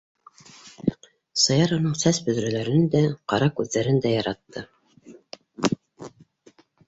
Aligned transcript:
Саяр 1.41 1.73
уның 1.77 1.91
сәс 2.03 2.19
бөҙрәләрен 2.29 2.87
дә, 2.97 3.03
ҡара 3.33 3.49
күҙҙәрен 3.59 4.01
дә 4.05 4.13
яратты. 4.15 4.67